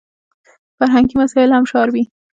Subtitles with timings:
[0.77, 2.03] فرهنګي مسایل هم شاربي.